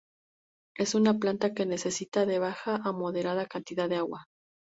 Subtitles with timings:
[0.75, 4.25] Es una planta que necesita de baja a moderada cantidad de agua.